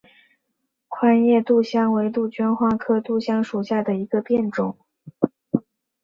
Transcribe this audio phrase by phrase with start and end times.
[0.87, 4.75] 宽叶杜香为杜鹃花科杜香属下的一个变种。